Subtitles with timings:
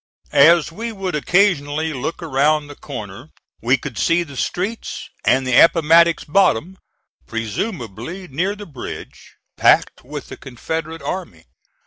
[0.33, 3.29] As we would occasionally look around the corner
[3.61, 6.79] we could see the streets and the Appomattox bottom,
[7.27, 11.45] presumably near the bridge, packed with the Confederate army.